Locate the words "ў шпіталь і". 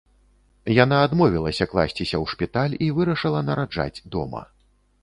2.23-2.91